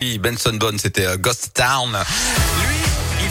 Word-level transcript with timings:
Benson 0.00 0.54
Bone, 0.54 0.78
c'était 0.78 1.06
euh, 1.06 1.16
Ghost 1.18 1.50
Town. 1.54 1.96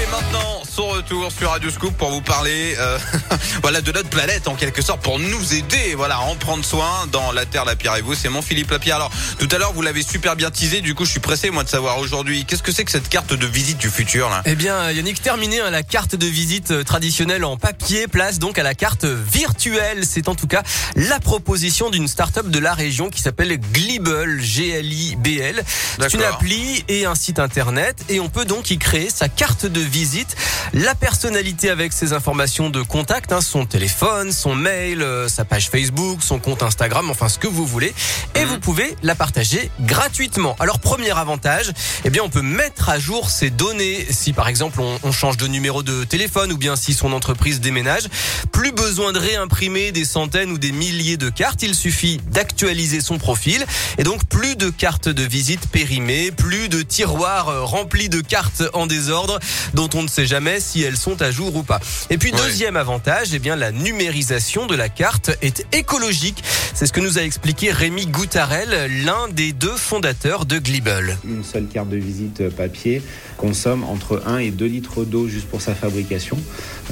Fait 0.00 0.10
maintenant 0.10 0.62
son 0.64 0.88
retour 0.88 1.30
sur 1.32 1.50
Radio 1.50 1.68
Scoop 1.70 1.96
pour 1.96 2.10
vous 2.10 2.20
parler 2.20 2.74
euh, 2.78 2.98
voilà 3.62 3.80
de 3.80 3.92
notre 3.92 4.08
planète 4.08 4.48
en 4.48 4.54
quelque 4.54 4.82
sorte 4.82 5.02
pour 5.02 5.18
nous 5.18 5.54
aider 5.54 5.94
voilà 5.94 6.16
à 6.16 6.20
en 6.20 6.36
prendre 6.36 6.64
soin 6.64 7.06
dans 7.12 7.32
la 7.32 7.44
Terre 7.44 7.64
Lapierre 7.64 7.96
et 7.96 8.00
vous 8.00 8.14
c'est 8.14 8.28
mon 8.28 8.40
Philippe 8.40 8.70
Lapierre. 8.70 8.96
Alors 8.96 9.10
tout 9.38 9.48
à 9.50 9.58
l'heure 9.58 9.72
vous 9.72 9.82
l'avez 9.82 10.02
super 10.02 10.36
bien 10.36 10.50
teasé 10.50 10.80
du 10.80 10.94
coup 10.94 11.04
je 11.04 11.10
suis 11.10 11.20
pressé 11.20 11.50
moi 11.50 11.64
de 11.64 11.68
savoir 11.68 11.98
aujourd'hui 11.98 12.44
qu'est-ce 12.44 12.62
que 12.62 12.72
c'est 12.72 12.84
que 12.84 12.90
cette 12.90 13.08
carte 13.08 13.34
de 13.34 13.46
visite 13.46 13.78
du 13.78 13.90
futur 13.90 14.30
là? 14.30 14.42
Eh 14.46 14.54
bien 14.54 14.90
Yannick 14.90 15.20
terminé 15.20 15.60
hein, 15.60 15.70
la 15.70 15.82
carte 15.82 16.14
de 16.14 16.26
visite 16.26 16.70
euh, 16.70 16.84
traditionnelle 16.84 17.44
en 17.44 17.56
papier 17.56 18.06
place 18.06 18.38
donc 18.38 18.58
à 18.58 18.62
la 18.62 18.74
carte 18.74 19.04
virtuelle. 19.04 20.04
C'est 20.06 20.28
en 20.28 20.34
tout 20.34 20.46
cas 20.46 20.62
la 20.94 21.20
proposition 21.20 21.90
d'une 21.90 22.08
start-up 22.08 22.48
de 22.48 22.58
la 22.58 22.74
région 22.74 23.10
qui 23.10 23.20
s'appelle 23.20 23.58
Glibel 23.58 24.40
G 24.40 24.70
L 24.70 24.92
I 24.92 25.16
B 25.16 25.40
L. 25.40 25.62
C'est 25.98 26.14
une 26.14 26.22
appli 26.22 26.84
et 26.88 27.04
un 27.04 27.14
site 27.14 27.38
internet 27.38 28.02
et 28.08 28.20
on 28.20 28.28
peut 28.28 28.44
donc 28.44 28.70
y 28.70 28.78
créer 28.78 29.10
sa 29.10 29.28
carte 29.28 29.66
de 29.66 29.89
visite, 29.90 30.36
la 30.72 30.94
personnalité 30.94 31.68
avec 31.68 31.92
ses 31.92 32.12
informations 32.12 32.70
de 32.70 32.82
contact, 32.82 33.32
hein, 33.32 33.40
son 33.40 33.66
téléphone, 33.66 34.32
son 34.32 34.54
mail, 34.54 35.02
euh, 35.02 35.28
sa 35.28 35.44
page 35.44 35.68
Facebook, 35.68 36.22
son 36.22 36.38
compte 36.38 36.62
Instagram, 36.62 37.10
enfin 37.10 37.28
ce 37.28 37.38
que 37.38 37.48
vous 37.48 37.66
voulez. 37.66 37.92
Et 38.36 38.44
vous 38.44 38.58
pouvez 38.58 38.96
la 39.02 39.14
partager 39.14 39.70
gratuitement. 39.80 40.56
Alors 40.60 40.78
premier 40.78 41.10
avantage, 41.10 41.72
eh 42.04 42.10
bien 42.10 42.22
on 42.22 42.30
peut 42.30 42.42
mettre 42.42 42.88
à 42.88 42.98
jour 42.98 43.30
ses 43.30 43.50
données. 43.50 44.06
Si 44.10 44.32
par 44.32 44.48
exemple 44.48 44.80
on, 44.80 44.98
on 45.02 45.12
change 45.12 45.36
de 45.36 45.46
numéro 45.46 45.82
de 45.82 46.04
téléphone 46.04 46.52
ou 46.52 46.56
bien 46.56 46.76
si 46.76 46.94
son 46.94 47.12
entreprise 47.12 47.60
déménage, 47.60 48.08
plus 48.52 48.72
besoin 48.72 49.12
de 49.12 49.18
réimprimer 49.18 49.92
des 49.92 50.04
centaines 50.04 50.50
ou 50.50 50.58
des 50.58 50.72
milliers 50.72 51.16
de 51.16 51.30
cartes, 51.30 51.62
il 51.62 51.74
suffit 51.74 52.18
d'actualiser 52.30 53.00
son 53.00 53.18
profil. 53.18 53.64
Et 53.98 54.04
donc 54.04 54.24
plus 54.26 54.56
de 54.56 54.70
cartes 54.70 55.08
de 55.08 55.22
visite 55.24 55.66
périmées, 55.68 56.30
plus 56.30 56.68
de 56.68 56.82
tiroirs 56.82 57.48
euh, 57.48 57.64
remplis 57.64 58.08
de 58.08 58.20
cartes 58.20 58.62
en 58.72 58.86
désordre 58.86 59.38
dont 59.80 59.98
on 59.98 60.02
ne 60.02 60.08
sait 60.08 60.26
jamais 60.26 60.60
si 60.60 60.82
elles 60.82 60.98
sont 60.98 61.22
à 61.22 61.30
jour 61.30 61.56
ou 61.56 61.62
pas. 61.62 61.80
Et 62.10 62.18
puis 62.18 62.32
Ouais. 62.32 62.38
deuxième 62.44 62.76
avantage, 62.76 63.28
eh 63.32 63.38
bien 63.38 63.56
la 63.56 63.72
numérisation 63.72 64.66
de 64.66 64.74
la 64.76 64.90
carte 64.90 65.30
est 65.40 65.64
écologique. 65.72 66.42
C'est 66.74 66.84
ce 66.86 66.92
que 66.92 67.00
nous 67.00 67.18
a 67.18 67.22
expliqué 67.22 67.72
Rémi 67.72 68.06
Goutarel, 68.06 68.90
l'un 69.06 69.28
des 69.32 69.52
deux 69.52 69.76
fondateurs 69.76 70.44
de 70.44 70.58
Glibel. 70.58 71.16
Une 71.26 71.42
seule 71.44 71.66
carte 71.66 71.88
de 71.88 71.96
visite 71.96 72.50
papier 72.50 73.02
consomme 73.38 73.84
entre 73.84 74.22
1 74.26 74.38
et 74.38 74.50
2 74.50 74.66
litres 74.66 75.04
d'eau 75.04 75.26
juste 75.28 75.48
pour 75.48 75.62
sa 75.62 75.74
fabrication, 75.74 76.38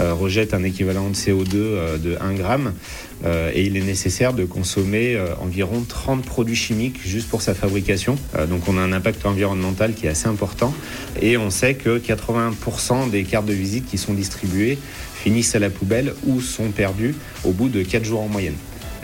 euh, 0.00 0.14
rejette 0.14 0.54
un 0.54 0.62
équivalent 0.64 1.10
de 1.10 1.14
CO2 1.14 1.46
euh, 1.54 1.98
de 1.98 2.16
1 2.20 2.32
gramme 2.32 2.72
euh, 3.26 3.50
et 3.54 3.64
il 3.66 3.76
est 3.76 3.82
nécessaire 3.82 4.32
de 4.32 4.44
consommer 4.46 5.14
euh, 5.14 5.34
environ 5.42 5.84
30 5.86 6.24
produits 6.24 6.56
chimiques 6.56 7.00
juste 7.04 7.28
pour 7.28 7.42
sa 7.42 7.52
fabrication. 7.54 8.16
Euh, 8.36 8.46
donc 8.46 8.66
on 8.68 8.78
a 8.78 8.80
un 8.80 8.92
impact 8.92 9.26
environnemental 9.26 9.92
qui 9.94 10.06
est 10.06 10.10
assez 10.10 10.28
important 10.28 10.72
et 11.20 11.36
on 11.36 11.50
sait 11.50 11.74
que 11.74 11.98
80% 11.98 12.52
des 13.10 13.24
cartes 13.24 13.46
de 13.46 13.52
visite 13.52 13.86
qui 13.86 13.98
sont 13.98 14.14
distribuées 14.14 14.78
finissent 15.14 15.54
à 15.54 15.58
la 15.58 15.70
poubelle 15.70 16.14
ou 16.26 16.40
sont 16.40 16.70
perdues 16.70 17.14
au 17.44 17.52
bout 17.52 17.68
de 17.68 17.82
4 17.82 18.04
jours 18.04 18.20
en 18.20 18.28
moyenne. 18.28 18.56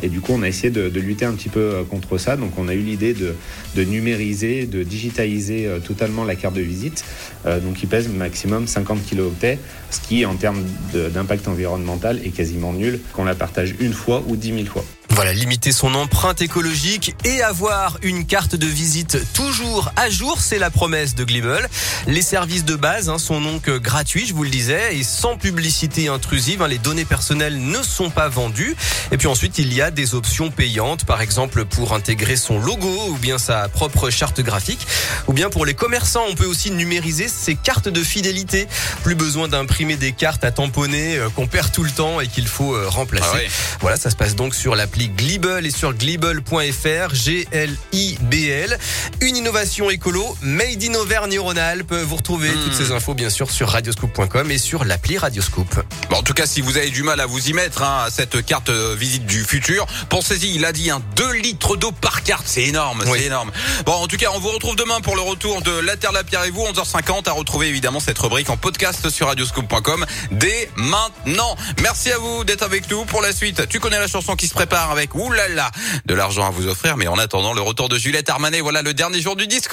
Et 0.02 0.08
du 0.08 0.20
coup, 0.20 0.32
on 0.34 0.42
a 0.42 0.48
essayé 0.48 0.70
de, 0.70 1.00
lutter 1.00 1.24
un 1.24 1.32
petit 1.32 1.48
peu 1.48 1.60
euh, 1.60 1.82
contre 1.84 2.18
ça. 2.18 2.36
Donc, 2.36 2.58
on 2.58 2.68
a 2.68 2.74
eu 2.74 2.80
l'idée 2.80 3.14
de, 3.14 3.84
numériser, 3.84 4.66
de 4.66 4.82
digitaliser 4.82 5.66
euh, 5.66 5.78
totalement 5.78 6.24
la 6.24 6.34
carte 6.34 6.54
de 6.54 6.60
visite. 6.60 7.04
Euh, 7.46 7.60
donc, 7.60 7.82
il 7.82 7.88
pèse 7.88 8.08
maximum 8.08 8.66
50 8.66 9.04
kilooctets, 9.04 9.58
ce 9.90 10.00
qui, 10.00 10.26
en 10.26 10.34
termes 10.34 10.62
d'impact 10.92 11.48
environnemental, 11.48 12.20
est 12.24 12.30
quasiment 12.30 12.72
nul 12.72 13.00
qu'on 13.12 13.24
la 13.24 13.34
partage 13.34 13.74
une 13.80 13.92
fois 13.92 14.22
ou 14.26 14.36
10 14.36 14.54
000 14.54 14.66
fois. 14.66 14.84
Voilà, 15.14 15.32
limiter 15.32 15.70
son 15.70 15.94
empreinte 15.94 16.42
écologique 16.42 17.14
et 17.24 17.40
avoir 17.40 17.98
une 18.02 18.26
carte 18.26 18.56
de 18.56 18.66
visite 18.66 19.16
toujours 19.32 19.92
à 19.94 20.10
jour, 20.10 20.40
c'est 20.40 20.58
la 20.58 20.70
promesse 20.70 21.14
de 21.14 21.22
Glibel. 21.22 21.68
Les 22.08 22.20
services 22.20 22.64
de 22.64 22.74
base 22.74 23.08
hein, 23.08 23.18
sont 23.18 23.40
donc 23.40 23.68
euh, 23.68 23.78
gratuits, 23.78 24.26
je 24.26 24.34
vous 24.34 24.42
le 24.42 24.50
disais, 24.50 24.96
et 24.96 25.04
sans 25.04 25.36
publicité 25.36 26.08
intrusive. 26.08 26.62
hein, 26.62 26.66
les 26.66 26.78
données 26.78 27.04
personnelles 27.04 27.64
ne 27.64 27.80
sont 27.84 28.10
pas 28.10 28.28
vendues. 28.28 28.74
Et 29.12 29.16
puis 29.16 29.28
ensuite, 29.28 29.58
il 29.58 29.72
y 29.72 29.80
a 29.80 29.92
des 29.92 30.16
options 30.16 30.50
payantes, 30.50 31.04
par 31.04 31.20
exemple 31.20 31.64
pour 31.64 31.92
intégrer 31.94 32.34
son 32.34 32.58
logo 32.58 32.92
ou 33.10 33.16
bien 33.16 33.38
sa 33.38 33.68
propre 33.68 34.10
charte 34.10 34.40
graphique. 34.40 34.84
Ou 35.28 35.32
bien 35.32 35.48
pour 35.48 35.64
les 35.64 35.74
commerçants, 35.74 36.24
on 36.28 36.34
peut 36.34 36.46
aussi 36.46 36.72
numériser 36.72 37.28
ses 37.28 37.54
cartes 37.54 37.88
de 37.88 38.02
fidélité. 38.02 38.66
Plus 39.04 39.14
besoin 39.14 39.46
d'imprimer 39.46 39.96
des 39.96 40.10
cartes 40.10 40.42
à 40.42 40.50
tamponner 40.50 41.18
euh, 41.18 41.28
qu'on 41.30 41.46
perd 41.46 41.70
tout 41.70 41.84
le 41.84 41.92
temps 41.92 42.20
et 42.20 42.26
qu'il 42.26 42.48
faut 42.48 42.74
euh, 42.74 42.88
remplacer. 42.88 43.28
Ah 43.30 43.36
ouais. 43.36 43.48
Voilà, 43.80 43.96
ça 43.96 44.10
se 44.10 44.16
passe 44.16 44.34
donc 44.34 44.56
sur 44.56 44.74
l'appli 44.74 45.03
Glibel 45.08 45.66
et 45.66 45.70
sur 45.70 45.92
glibel.fr, 45.94 47.14
G-L-I-B-L. 47.14 48.78
Une 49.20 49.36
innovation 49.36 49.90
écolo, 49.90 50.36
made 50.42 50.82
in 50.82 50.94
Auvergne-Rhône-Alpes. 50.94 51.92
Vous 51.92 52.16
retrouvez 52.16 52.50
Hmm. 52.50 52.64
toutes 52.64 52.74
ces 52.74 52.92
infos, 52.92 53.14
bien 53.14 53.30
sûr, 53.30 53.50
sur 53.50 53.68
radioscoop.com 53.68 54.50
et 54.50 54.58
sur 54.58 54.84
l'appli 54.84 55.18
Radioscoop. 55.18 55.68
Bon, 56.10 56.16
en 56.16 56.22
tout 56.22 56.34
cas, 56.34 56.46
si 56.46 56.60
vous 56.60 56.76
avez 56.76 56.90
du 56.90 57.02
mal 57.02 57.20
à 57.20 57.26
vous 57.26 57.48
y 57.48 57.52
mettre 57.52 57.82
hein, 57.82 58.04
à 58.06 58.10
cette 58.10 58.44
carte 58.44 58.68
euh, 58.70 58.94
visite 58.98 59.26
du 59.26 59.44
futur, 59.44 59.86
pensez-y, 60.08 60.54
il 60.54 60.64
a 60.64 60.72
dit 60.72 60.90
un 60.90 61.00
2 61.16 61.32
litres 61.34 61.76
d'eau 61.76 61.92
par 61.92 62.22
carte, 62.22 62.44
c'est 62.46 62.64
énorme, 62.64 63.02
Oui. 63.06 63.18
c'est 63.18 63.26
énorme. 63.26 63.50
Bon, 63.86 63.92
en 63.92 64.06
tout 64.06 64.16
cas, 64.16 64.28
on 64.34 64.38
vous 64.40 64.50
retrouve 64.50 64.76
demain 64.76 65.00
pour 65.00 65.16
le 65.16 65.22
retour 65.22 65.62
de 65.62 65.72
La 65.80 65.96
Terre, 65.96 66.12
la 66.12 66.24
Pierre 66.24 66.44
et 66.44 66.50
vous, 66.50 66.62
11h50, 66.64 67.28
à 67.28 67.32
retrouver 67.32 67.68
évidemment 67.68 68.00
cette 68.00 68.18
rubrique 68.18 68.50
en 68.50 68.56
podcast 68.56 69.08
sur 69.10 69.26
radioscope.com 69.28 70.04
dès 70.32 70.70
maintenant. 70.76 71.56
Merci 71.82 72.10
à 72.12 72.18
vous 72.18 72.44
d'être 72.44 72.62
avec 72.62 72.90
nous 72.90 73.04
pour 73.04 73.20
la 73.22 73.32
suite. 73.32 73.68
Tu 73.68 73.80
connais 73.80 73.98
la 73.98 74.08
chanson 74.08 74.36
qui 74.36 74.48
se 74.48 74.54
prépare 74.54 74.93
avec 74.94 75.14
oulala 75.14 75.70
de 76.06 76.14
l'argent 76.14 76.46
à 76.46 76.50
vous 76.50 76.66
offrir, 76.66 76.96
mais 76.96 77.06
en 77.06 77.18
attendant 77.18 77.52
le 77.52 77.60
retour 77.60 77.88
de 77.88 77.98
Juliette 77.98 78.30
Armanet, 78.30 78.60
voilà 78.60 78.82
le 78.82 78.94
dernier 78.94 79.20
jour 79.20 79.36
du 79.36 79.46
disque. 79.46 79.72